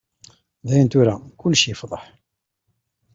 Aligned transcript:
Dayen 0.67 0.87
tura, 0.91 1.15
kullec 1.39 1.63
yefḍeḥ. 1.65 2.03